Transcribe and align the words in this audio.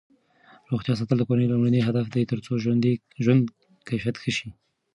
روغتیا 0.71 0.93
ساتل 0.99 1.17
د 1.19 1.23
کورنۍ 1.27 1.47
لومړنی 1.49 1.81
هدف 1.87 2.05
دی 2.09 2.23
ترڅو 2.31 2.51
ژوند 2.63 2.83
کیفیت 3.87 4.15
ښه 4.21 4.31
شي. 4.37 4.47